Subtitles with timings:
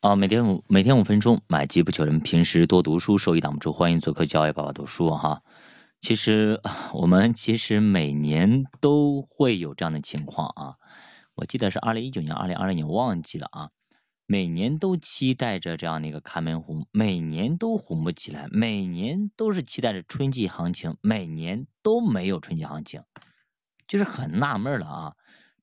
[0.00, 3.72] 啊，每天五每天五分钟，买机不求人，平时多读书，收益挡不住。
[3.72, 5.42] 欢迎做客教育爸爸读书哈。
[6.02, 6.60] 其实
[6.92, 10.74] 我们其实每年都会有这样的情况啊。
[11.34, 13.70] 我记得是二零一九年、二零二零年，忘记了啊。
[14.26, 23.02] 每年都期待着这样的一个开门红，每年都红不起来，每年都是期待着春季行情，每年都没有春季行情，
[23.88, 25.12] 就是很纳闷了啊。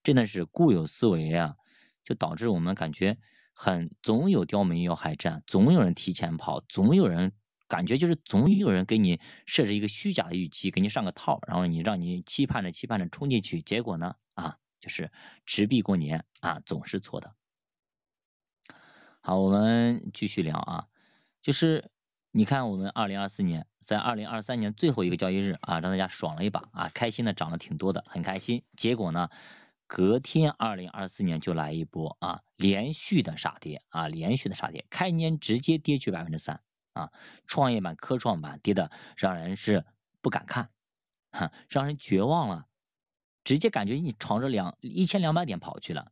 [0.01, 1.55] 真的是固有思维啊，
[2.03, 3.19] 就导致我们感觉。
[3.53, 7.31] 很总有刁民要害战，总有人提前跑，总有人
[7.67, 15.11] 感觉就是总有人给你设置一个虚假的预期，给你上个套，然后你让你期盼着期盼着冲进去，结果呢啊就是
[15.45, 17.35] 持币过年啊总是错的。
[19.21, 20.87] 好，我们继续聊啊，
[21.41, 21.91] 就是
[22.31, 29.29] 你看我们二零二四年在二零二三年最后一个交易日啊，让大家爽了一把啊，开心的涨了挺多的，很开心，结果呢？
[29.95, 36.63] 隔天，二零二四年就来一波啊，连续的杀跌啊，连续的杀跌，开年直接跌去百分之三
[36.93, 37.11] 啊，
[37.45, 39.85] 创业板、科创板跌的让人是
[40.19, 40.71] 不敢看，
[41.29, 42.65] 哈，让人绝望了，
[43.43, 46.11] 直接感觉你闯着两一千两百点跑去了，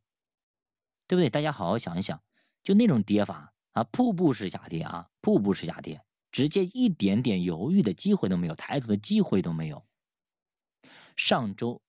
[1.07, 1.31] 对不对？
[1.31, 2.21] 大家好好想一想，
[2.61, 9.83] 就那种跌法啊，瀑布式下跌啊，瀑布式下跌，直接一点点犹豫的机会都没有，抬头的机会都没有。
[11.15, 11.81] 上周。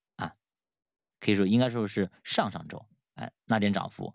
[1.23, 4.13] 可以说应该说是上上周，哎，那点涨幅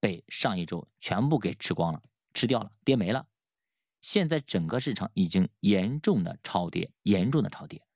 [0.00, 2.02] 被上一周全部给吃光了，
[2.34, 3.28] 吃掉了，跌没了。
[4.00, 7.86] 现在整个市场已经严重的超跌，严重的超跌，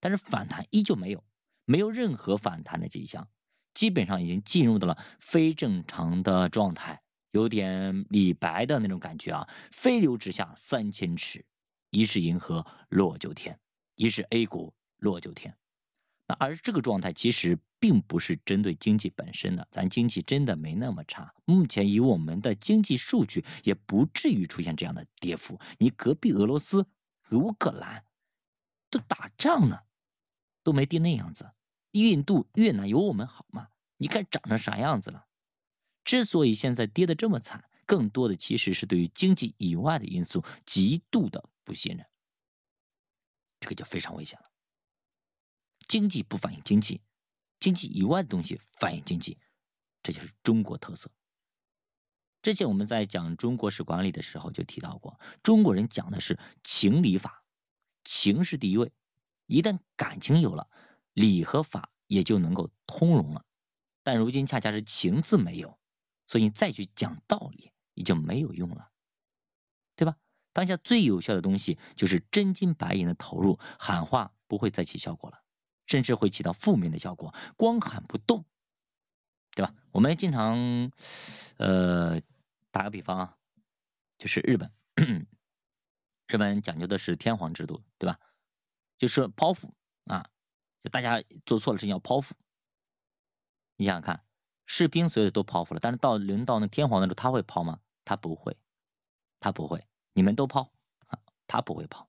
[0.00, 1.22] 但是反弹依旧没有，
[1.64, 3.28] 没有任何反弹的迹象，
[3.74, 7.00] 基本上已经进入到了非正常的状态，
[7.30, 11.46] 有点李白的那种感觉啊，飞流直下三千尺，
[11.90, 13.60] 疑是银河落九天，
[13.94, 15.56] 疑是 A 股落九天。
[16.28, 21.32] 那而这个状态其实并不是针对经济本身的，咱经济真的没那么差。
[21.44, 25.60] 目前以我们的经济数据，也不至于出现这样的跌幅。
[25.78, 26.86] 你隔壁俄罗斯、
[27.30, 28.04] 乌克兰
[28.90, 29.78] 都打仗呢，
[30.64, 31.52] 都没跌那样子。
[31.92, 33.68] 印度、越南有我们好吗？
[33.96, 35.26] 你看涨成啥样子了？
[36.04, 42.04] 之所以现在跌的这么惨，更多的其实是对于经济以外的因素极度的不信任，
[43.60, 44.50] 这个就非常危险了。
[45.88, 47.00] 经济不反映经济，
[47.60, 49.38] 经济以外的东西反映经济，
[50.02, 51.10] 这就是中国特色。
[52.42, 57.42] 之前我们在讲中国式管理的时候就提到过，中国人讲的是情理法，
[58.04, 58.92] 情是第一位，
[59.46, 60.68] 一旦感情有了，
[61.12, 63.44] 理和法也就能够通融了。
[64.02, 65.78] 但如今恰恰是情字没有，
[66.28, 68.90] 所以你再去讲道理也就没有用了，
[69.96, 70.16] 对吧？
[70.52, 75.42] 当下最有效的东西就是真金白银的投入，喊话不会再起效果了。
[75.86, 78.44] 甚至会起到负面的效果，光喊不动，
[79.54, 79.74] 对吧？
[79.92, 80.90] 我们经常，
[81.56, 82.20] 呃，
[82.70, 83.36] 打个比方啊，
[84.18, 84.72] 就是日本，
[86.26, 88.18] 日本讲究的是天皇制度，对吧？
[88.98, 90.28] 就是剖腹啊，
[90.82, 92.34] 就大家做错了事情要剖腹。
[93.76, 94.24] 你想想看，
[94.66, 97.80] 士兵所有的都剖腹了，但是到轮到那天皇的时候，他会剖吗？
[98.04, 98.56] 他不会，
[99.38, 99.86] 他不会。
[100.14, 100.70] 你们都剖，
[101.46, 102.06] 他不会剖。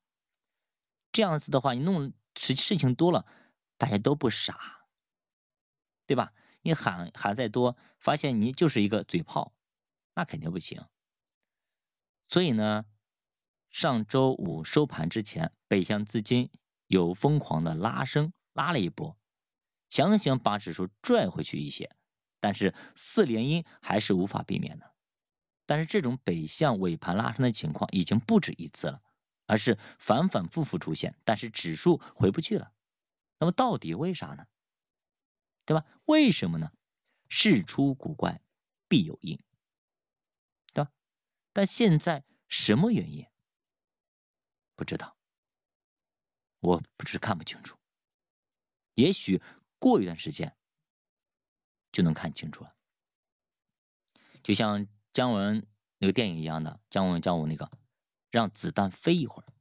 [1.12, 3.26] 这样子的话，你弄事事情多了。
[3.78, 4.88] 大家都不傻，
[6.06, 6.34] 对吧？
[6.62, 9.54] 你喊喊再多，发现你就是一个嘴炮，
[10.14, 10.86] 那肯定不行。
[12.28, 12.86] 所以呢，
[13.70, 16.50] 上周五收盘之前，北向资金
[16.88, 19.18] 有疯狂的拉升，拉了一波，
[19.88, 21.96] 强行把指数拽回去一些，
[22.42, 24.94] 但是四连阴还是无法避免的。
[25.66, 29.02] 但是这种北向尾盘拉升的情况已经不止一次了，
[29.46, 32.74] 而是反反复复出现，但是指数回不去了。
[33.40, 34.48] 那么到底为啥呢？
[35.66, 35.86] 对吧？
[36.06, 36.72] 为什么呢？
[37.28, 38.42] 事出古怪
[38.88, 39.44] 必有因，
[40.74, 40.92] 对吧？
[41.52, 43.28] 但现在什么原因？
[44.76, 45.18] 不知道，
[46.60, 47.78] 我不是看不清楚。
[48.94, 49.42] 也许
[49.78, 50.56] 过一段时间
[51.92, 52.74] 就能看清楚了。
[54.42, 55.68] 就像姜文
[55.98, 57.70] 那个电影一样的，姜文姜文那个，
[58.32, 59.54] 让子弹飞一会儿，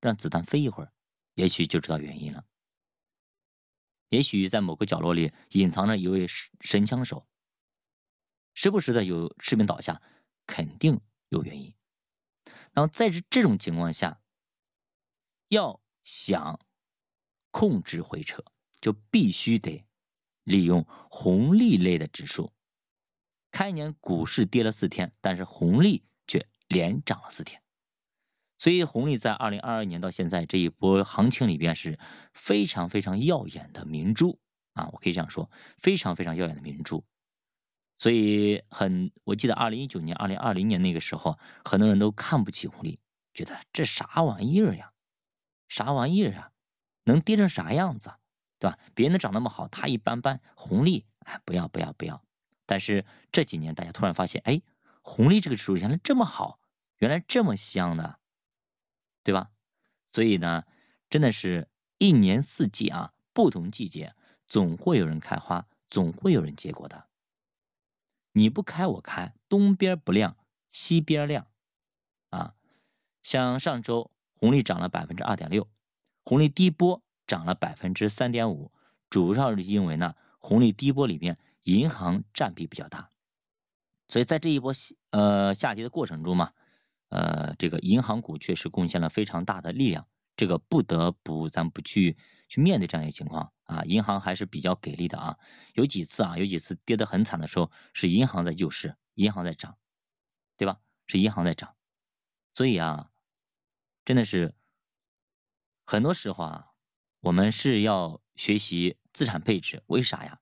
[0.00, 0.92] 让子弹飞一会儿，
[1.34, 2.46] 也许就知道原因了。
[4.12, 6.26] 也许在某个角落里隐藏着一位
[6.60, 7.26] 神枪手，
[8.52, 10.02] 时不时的有士兵倒下，
[10.46, 11.00] 肯定
[11.30, 11.74] 有原因。
[12.74, 14.20] 那么在这这种情况下，
[15.48, 16.60] 要想
[17.50, 18.44] 控制回撤，
[18.82, 19.82] 就必须得
[20.44, 22.52] 利用红利类的指数。
[23.50, 27.61] 开年股市跌了四天，但是红利却连涨了四天。
[28.62, 31.98] 所以红利在二零二二年到现在这一波行情里边是
[32.32, 34.38] 非常非常耀眼的明珠
[34.72, 37.04] 啊，我可以这样说，非常非常耀眼的明珠。
[37.98, 43.00] 所以很，我记得二零一九年、二零二零年那个时候，很多人都看不起红利，
[43.34, 44.92] 觉得这啥玩意儿呀，
[45.66, 46.50] 啥玩意儿啊，
[47.02, 48.12] 能跌成啥样子，
[48.60, 48.78] 对吧？
[48.94, 52.22] 别人长那么好，它一般般，红利，哎，不要不要不要。
[52.64, 54.62] 但是这几年大家突然发现，哎，
[55.00, 56.60] 红利这个指数原来这么好，
[56.98, 58.20] 原来这么香的，
[59.24, 59.50] 对吧？
[60.12, 60.64] 所以呢，
[61.10, 64.14] 真的是一年四季啊，不同季节
[64.46, 67.06] 总会有人开花，总会有人结果的。
[68.32, 70.36] 你不开我开，东边不亮
[70.70, 71.46] 西边亮
[72.30, 72.54] 啊！
[73.22, 75.68] 像上周红利涨了百分之二点六，
[76.24, 78.72] 红利低波涨了百分之三点五，
[79.10, 83.10] 主要是因为呢红利低波里面银行占比比较大，
[84.08, 84.72] 所以在这一波
[85.10, 86.52] 呃下跌的过程中嘛，
[87.12, 92.16] 呃这个银行股确实贡献了非常大的力量，这个不得不咱不去
[92.48, 93.52] 去面对这样一个情况。
[93.64, 95.38] 啊，银行还是比较给力的啊，
[95.72, 99.78] 有几次啊，有几次跌得很惨的时候，是银行在救市，银行在涨，
[100.56, 100.78] 对吧？
[101.06, 101.74] 是银行在涨，
[102.54, 103.10] 所以啊，
[104.04, 104.54] 真的是
[105.86, 106.66] 很多时候啊，
[107.20, 110.38] 我们是要学习资产配置，为啥呀？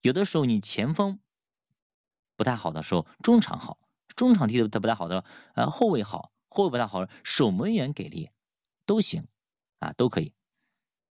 [0.00, 1.20] 有的时候你前锋
[2.36, 3.78] 不太好的时候，中场好，
[4.22, 5.24] 中场踢的不太好的，
[5.54, 8.30] 呃，后卫好，后卫不太好，守门员给力，
[8.86, 9.26] 都行
[9.80, 10.32] 啊，都可以。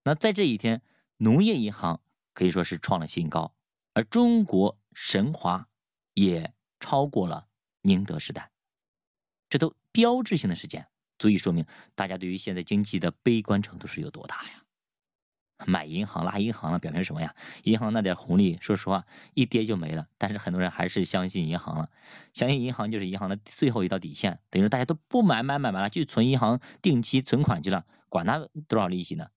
[0.05, 0.83] 那在这一天。
[1.23, 2.01] 农业银行
[2.33, 3.55] 可以说是创了新高，
[3.93, 5.69] 而中国神华
[6.15, 7.47] 也超过了
[7.83, 8.51] 宁德时代，
[9.51, 14.65] 这都标志性的事件，足以说明大家对于现在经济的悲观程度是有多大呀？
[15.67, 17.35] 买银行拉银行了，表明什么呀？
[17.63, 19.05] 银行那点红利，说实话
[19.35, 21.91] 一跌就没了，但是很多人还是相信银行了，
[22.33, 29.29] 相信银行就是银行的最后一道底线，等于说大家都不买买买买了，就存银行定期存款去了，管它多少利息呢？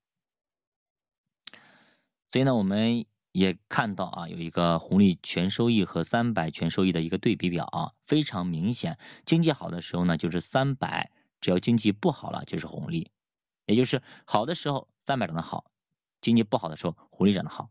[2.31, 8.97] 所以呢，我们也看到啊，有一个红利全收益和三百全收益的一个对比表啊，非常明显。
[9.25, 11.11] 经济好的时候呢，就是三百；
[11.41, 13.11] 只要经济不好了，就是红利。
[13.65, 15.65] 也就是好的时候三百涨得好，
[16.23, 17.69] 经济不好的时候红利涨得好。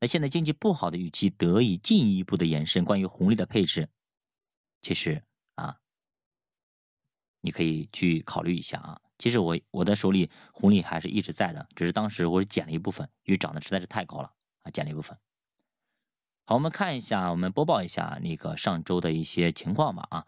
[0.00, 3.90] 那现在经济不好的预期得以进一步的延伸，关于红利的配置，
[4.80, 5.22] 其实
[5.54, 5.76] 啊，
[7.42, 9.00] 你可以去考虑一下啊。
[9.18, 14.32] 其实我我的手里红利还是一直在的，只是当时我是减了一部分，因为涨得实在是太高了
[14.62, 15.18] 啊，减了一部分。
[16.46, 20.26] 好，我们看一下，我们播报一下那个上周的一些情况吧啊。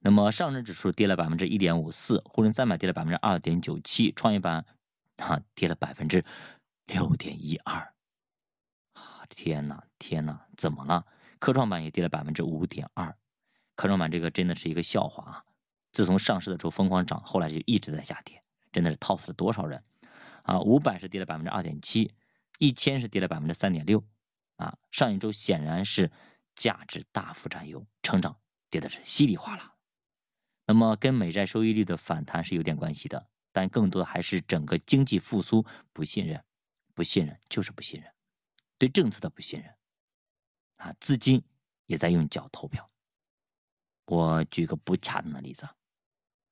[0.00, 4.66] 那么上证指数跌了百分之一点五四，沪深三百跌了百分之二点九七，创业板
[5.16, 6.24] 啊跌了百分之
[6.92, 7.94] 六点一二。
[8.92, 11.06] 啊天呐天呐，怎么了？
[11.38, 13.16] 科创板也跌了百分之五点二，
[13.76, 15.44] 科创板这个真的是一个笑话啊。
[15.90, 19.84] 自从上市的时候疯狂涨，后来就一直在下跌，真的是套死了多少人
[20.42, 20.60] 啊！
[20.60, 22.14] 五百是跌了百分之二点七，
[22.58, 24.04] 一千是跌了百分之三点六
[24.56, 24.76] 啊！
[24.90, 26.12] 上一周显然是
[26.54, 28.36] 价值大幅占优，成长
[28.70, 29.72] 跌的是稀里哗啦。
[30.66, 35.64] 那么跟美债收益率的反弹是有点关系的，但更多的还是整个经济复苏
[35.94, 36.44] 不信任，
[36.94, 38.14] 不信任就是不信任，
[38.78, 39.76] 对政策的不信任
[40.76, 40.94] 啊！
[41.00, 41.44] 资金
[41.86, 42.90] 也在用脚投票。
[44.06, 45.68] 我举个不恰当的例子。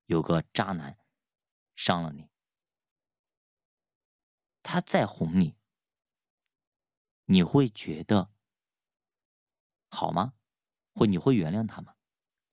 [0.06, 0.98] 有个渣男
[1.76, 2.29] 伤了你，
[4.60, 5.55] 他再哄你，
[7.26, 8.29] 你会觉得
[9.88, 10.32] 好吗？
[10.94, 11.94] 或你会原谅他吗？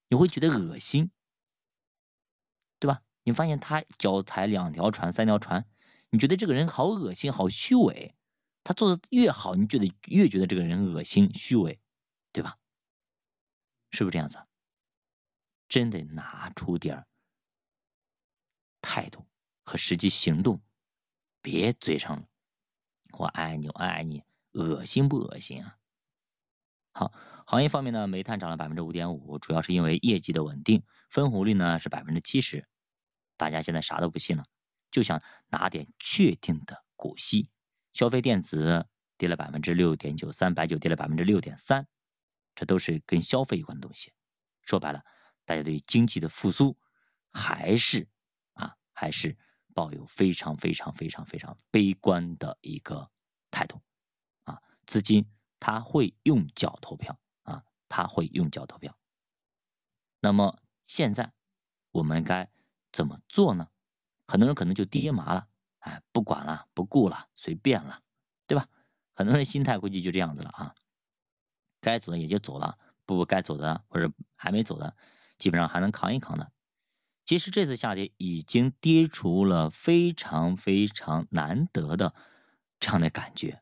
[0.07, 1.09] 你会觉得恶心，
[2.77, 3.01] 对吧？
[3.23, 5.67] 你发现他脚踩两条船、三条船，
[6.09, 8.15] 你觉得这个人好恶心、好虚伪。
[8.63, 11.79] 他做的越好，你觉得越觉得这个人恶心、虚伪，
[12.33, 12.57] 对吧？
[13.91, 14.39] 是不是这样子？
[15.69, 17.05] 真得拿出点。
[18.81, 19.25] 态度
[19.63, 20.61] 和实际行动，
[21.41, 22.27] 别嘴上
[23.11, 25.77] 我爱你，我爱你，恶心不恶心啊？
[26.91, 27.13] 好，
[27.45, 32.67] 行业方面呢，煤炭涨了百分之五点五，主要是因为业绩的稳定，分红率呢是百分之七十。
[33.37, 34.45] 大家现在啥都不信了，
[34.91, 37.49] 就想拿点确定的股息。
[37.93, 41.87] 消费电子跌了百分之六点九三，白酒跌了百分之六点三，
[42.55, 44.13] 这都是跟消费有关的东西。
[44.61, 45.03] 说白了，
[45.45, 46.77] 大家对经济的复苏
[47.31, 48.07] 还是
[48.53, 48.75] 啊。
[48.99, 49.37] 还是
[49.75, 53.11] 抱有非常非常非常非常悲观的一个
[53.51, 53.79] 态度
[54.43, 55.29] 啊，资金
[55.59, 58.97] 他会用脚投票啊，他会用脚投票。
[60.19, 61.31] 那么现在
[61.91, 62.49] 我们该
[62.91, 63.69] 怎么做呢？
[64.27, 65.47] 很多人可能就跌麻了，
[65.79, 68.01] 哎，不管了，不顾了，随便了，
[68.45, 68.67] 对吧？
[69.13, 70.75] 很多人心态估计就这样子了啊，
[71.81, 74.95] 该走的也就走了，不该走的或者还没走的，
[75.39, 76.51] 基本上还能扛一扛的。
[77.25, 82.13] 其实这次下跌已经跌出了非常非常难得的
[82.79, 83.61] 这样的感觉，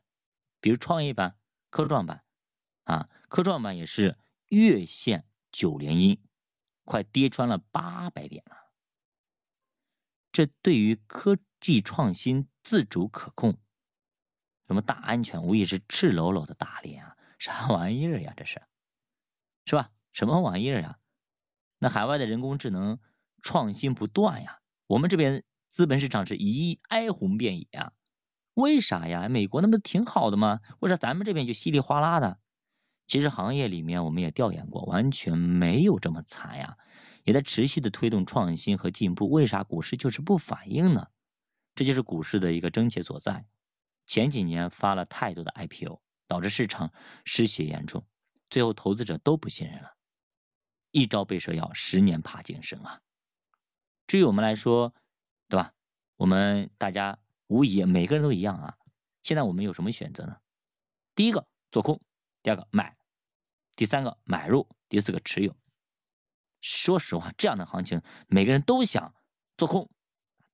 [0.60, 1.36] 比如创业板、
[1.70, 2.22] 科创板
[2.84, 4.18] 啊，科创板也是
[4.48, 6.20] 月线九连阴，
[6.84, 8.65] 快跌穿了八百点了。
[10.36, 13.56] 这对于科技创新自主可控，
[14.66, 17.16] 什么大安全，无疑是赤裸裸的打脸啊！
[17.38, 18.34] 啥玩意儿呀？
[18.36, 18.60] 这是，
[19.64, 19.90] 是吧？
[20.12, 20.98] 什么玩意儿呀？
[21.78, 22.98] 那海外的人工智能
[23.40, 27.92] 创新不断呀，我们这边资本市场是一哀鸿遍野啊。
[28.52, 29.30] 为啥呀？
[29.30, 30.60] 美国那不挺好的吗？
[30.80, 32.38] 为啥咱们这边就稀里哗啦的？
[33.06, 36.76] 其实行业里面我们也调研过，完全没有这么惨呀，
[37.26, 39.28] 也在持续的推动创新和进步。
[39.28, 41.08] 为啥股市就是不反应呢？
[41.74, 43.44] 这就是股市的一个症结所在。
[44.06, 46.92] 前几年发了太多的 IPO，导致市场
[47.24, 48.06] 失血严重，
[48.48, 49.96] 最后投资者都不信任了。
[50.92, 53.00] 一朝被蛇咬，十年怕井绳啊。
[54.06, 54.94] 至于我们来说，
[55.48, 55.74] 对吧？
[56.14, 57.18] 我们大家
[57.48, 58.78] 无疑每个人都一样啊。
[59.24, 60.36] 现在我们有什么选择呢？
[61.16, 62.00] 第一个做空，
[62.44, 62.96] 第二个买。
[63.74, 65.56] 第三个买入，第四个持有。
[66.68, 69.14] 说实话，这样的行情，每个人都想
[69.56, 69.88] 做空，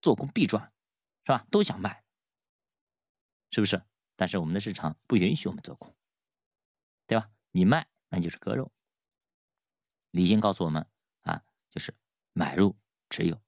[0.03, 0.71] 做空必赚，
[1.25, 1.47] 是吧？
[1.51, 2.05] 都想卖，
[3.51, 3.83] 是不是？
[4.17, 5.97] 但是我们的市场不允许我们做空，
[7.07, 7.31] 对吧？
[7.51, 8.71] 你卖，那就是割肉。
[10.11, 10.87] 理性告诉我们
[11.23, 11.95] 啊，就是
[12.35, 12.77] 买入
[13.09, 13.41] 持有。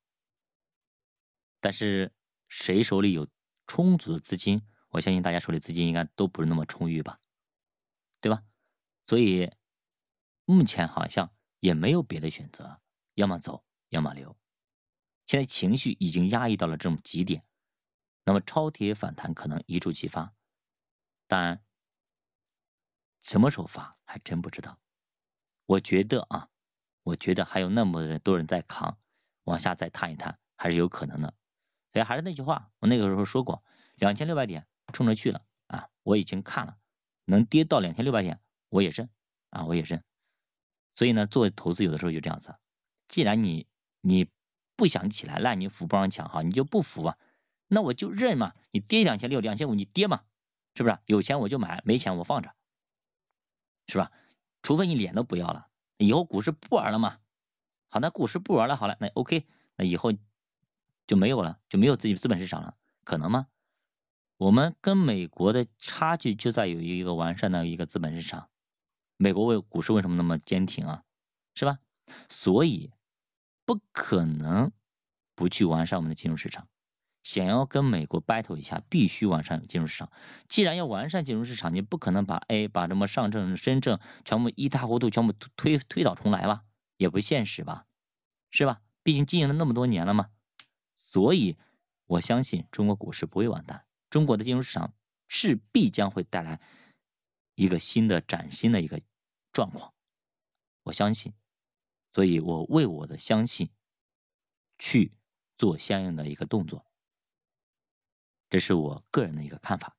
[1.60, 2.14] 但是
[2.48, 3.28] 谁手里有
[3.66, 4.66] 充足的资金？
[4.88, 7.20] 我相信大家手里资金应该都不是那么充裕吧，
[8.22, 8.42] 对吧？
[9.06, 9.52] 所以。
[10.46, 12.78] 目前好像也没有别的选择，
[13.14, 14.36] 要么走，要么留。
[15.26, 17.42] 现在情绪已经压抑到了这种极点，
[18.22, 20.34] 那么超跌反弹可能一触即发。
[21.26, 21.64] 当然，
[23.22, 24.78] 什么时候发还真不知道。
[25.64, 26.50] 我觉得啊，
[27.02, 28.98] 我觉得还有那么多人在扛，
[29.44, 31.32] 往下再探一探还是有可能的。
[31.94, 36.76] 所以还是那句话，我那个时候说过，两千六百点冲着去了啊，我已经看了，
[37.24, 39.08] 能跌到两千六百点我也认
[39.48, 40.04] 啊，我也认。
[40.94, 42.54] 所以呢，做投资有的时候就这样子，
[43.08, 43.66] 既然你
[44.00, 44.28] 你
[44.76, 47.18] 不想起来，烂泥扶不上墙哈，你就不扶啊，
[47.68, 50.22] 那我就认嘛，你跌两千六、两千五你跌嘛，
[50.74, 50.98] 是不是？
[51.06, 52.54] 有钱我就买，没钱我放着，
[53.88, 54.12] 是吧？
[54.62, 57.18] 除非你脸都不要了，以后股市不玩了嘛。
[57.90, 59.46] 好，那股市不玩了，好了，那 OK，
[59.76, 60.12] 那以后
[61.06, 63.46] 就没有了，就没有自己资本市场了，可能吗？
[64.36, 68.48] 我们跟美国的差距就在于一个完善的一个资本市场。
[69.24, 71.02] 美国为股市为什么那么坚挺啊？
[71.54, 71.78] 是吧？
[72.28, 72.92] 所以
[73.64, 74.70] 不可能
[75.34, 76.68] 不去完善我们的金融市场。
[77.22, 80.12] 想要跟美国 battle 一下，必须完善金融市场。
[80.46, 86.62] 既然要完善金融市场，你不可能把 A 把什么上证、深圳全部一塌糊涂，全部推推倒重来吧？
[86.98, 87.86] 也不现实吧？
[88.50, 88.82] 是吧？
[89.02, 90.28] 毕竟经营了那么多年了嘛。
[90.96, 91.56] 所以
[92.04, 94.92] 我相信中国股市不会完蛋，中国的金融市场
[95.28, 96.60] 势必将会带来。
[97.56, 99.00] 一个新的崭新的一个
[99.54, 99.94] 状况，
[100.82, 101.32] 我相信，
[102.12, 103.70] 所以我为我的相信
[104.78, 105.16] 去
[105.56, 106.84] 做相应的一个动作，
[108.50, 109.96] 这是我个人的一个看法，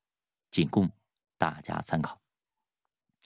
[0.51, 0.91] 仅供
[1.37, 2.21] 大家参考。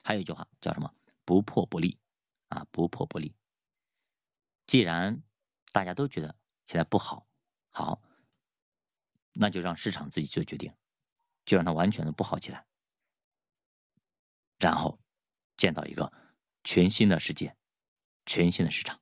[0.03, 0.93] 还有一句话叫什么？
[1.25, 1.99] 不破不立
[2.47, 3.35] 啊，不破不立。
[4.67, 5.23] 既然
[5.71, 6.35] 大家都觉得
[6.67, 7.27] 现在不好，
[7.69, 8.01] 好，
[9.33, 10.75] 那就让市场自己做决定，
[11.43, 12.67] 就让它完全的不好起来。
[14.59, 14.99] 然后
[15.59, 16.13] 建造一个
[16.63, 17.53] 全新的世界，
[18.25, 18.99] 全新的市场。